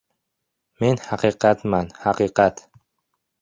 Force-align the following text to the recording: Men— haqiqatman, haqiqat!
Men— 0.83 0.97
haqiqatman, 1.09 1.93
haqiqat! 2.07 2.65